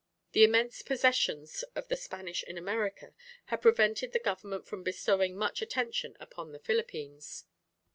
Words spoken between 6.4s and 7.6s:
the Philippines.